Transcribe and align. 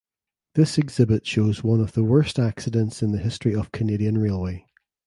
This 0.55 0.79
exhibit 0.79 1.27
shows 1.27 1.63
one 1.63 1.79
of 1.79 1.91
the 1.91 2.03
worst 2.03 2.39
accidents 2.39 3.03
in 3.03 3.11
the 3.11 3.19
history 3.19 3.53
of 3.53 3.71
Canadian 3.71 4.17
Railway. 4.17 4.65